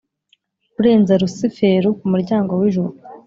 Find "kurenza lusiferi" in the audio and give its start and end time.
0.73-1.87